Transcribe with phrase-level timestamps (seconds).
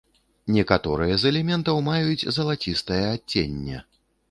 [0.53, 3.87] Некаторыя з элементаў маюць залацістае адценне.